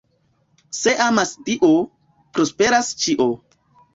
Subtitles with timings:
[0.77, 1.69] Se amas Dio,
[2.37, 3.31] prosperas ĉio.